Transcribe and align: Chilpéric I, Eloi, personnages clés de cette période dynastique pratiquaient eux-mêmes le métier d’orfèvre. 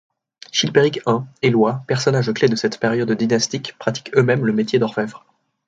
Chilpéric 0.51 1.01
I, 1.05 1.21
Eloi, 1.43 1.79
personnages 1.87 2.31
clés 2.33 2.47
de 2.49 2.55
cette 2.55 2.79
période 2.79 3.11
dynastique 3.11 3.75
pratiquaient 3.77 4.17
eux-mêmes 4.17 4.47
le 4.47 4.51
métier 4.53 4.79
d’orfèvre. 4.79 5.23